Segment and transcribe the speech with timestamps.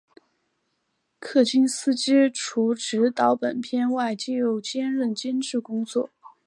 [1.19, 6.09] 柯金斯基除执导本片外又兼任监制工作。